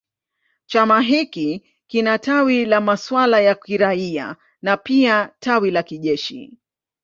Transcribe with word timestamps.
Chama 0.65 1.01
hiki 1.01 1.63
kina 1.87 2.17
tawi 2.19 2.65
la 2.65 2.81
masuala 2.81 3.39
ya 3.41 3.55
kiraia 3.55 4.35
na 4.61 4.77
pia 4.77 5.31
tawi 5.39 5.71
la 5.71 5.83
kijeshi. 5.83 6.57